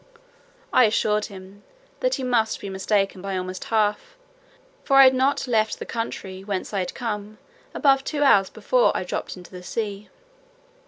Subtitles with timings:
[0.73, 1.61] I assured him,
[1.99, 4.17] "that he must be mistaken by almost half,
[4.83, 7.37] for I had not left the country whence I came
[7.75, 10.09] above two hours before I dropped into the sea."